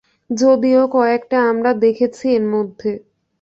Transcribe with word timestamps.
যদিও 0.31 0.81
কয়েকটা 0.93 1.37
আমরা 1.49 1.71
দেখেছি 1.83 2.25
এরমধ্যে। 2.31 2.91